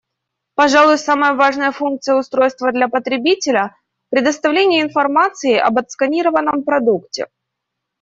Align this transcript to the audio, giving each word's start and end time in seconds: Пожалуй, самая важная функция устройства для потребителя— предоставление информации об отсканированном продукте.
Пожалуй, 0.55 0.97
самая 0.97 1.33
важная 1.35 1.71
функция 1.71 2.15
устройства 2.15 2.71
для 2.71 2.87
потребителя— 2.87 3.77
предоставление 4.09 4.81
информации 4.81 5.53
об 5.55 5.77
отсканированном 5.77 6.63
продукте. 6.63 7.27